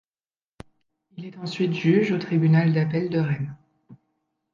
Il 1.15 1.25
est 1.27 1.37
ensuite 1.37 1.73
juge 1.73 2.11
au 2.11 2.17
tribunal 2.17 2.73
d'appel 2.73 3.07
de 3.11 3.19
Rennes. 3.19 3.55